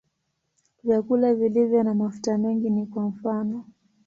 Vyakula 0.83 1.33
vilivyo 1.33 1.83
na 1.83 1.93
mafuta 1.93 2.37
mengi 2.37 2.69
ni 2.69 2.85
kwa 2.85 3.03
mfano. 3.09 3.65